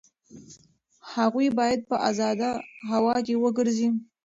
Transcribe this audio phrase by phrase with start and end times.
[1.13, 2.49] هغوی باید په ازاده
[2.91, 3.89] هوا کې وګرځي.